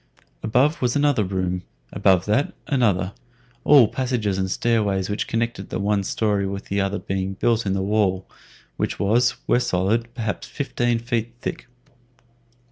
[0.41, 1.61] Above was another room;
[1.93, 3.13] above that, another;
[3.63, 7.67] all the passages and stairways which connected the one story with the other being built
[7.67, 8.27] in the wall,
[8.77, 11.67] which was, where solid, perhaps fifteen feet thick.